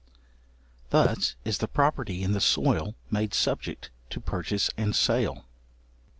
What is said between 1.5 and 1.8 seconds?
the